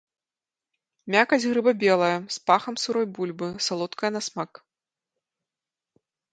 Мякаць 1.15 1.39
грыба 1.51 1.73
белая, 1.83 2.15
з 2.37 2.41
пахам 2.49 2.75
сырой 2.85 3.07
бульбы, 3.19 3.49
салодкая 3.69 4.11
на 4.19 4.25
смак. 4.31 4.65